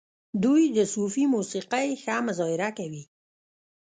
دوی 0.43 0.63
د 0.77 0.79
صوفي 0.93 1.25
موسیقۍ 1.33 1.87
ښه 2.01 2.15
مظاهره 2.27 2.69
کوي. 2.77 3.03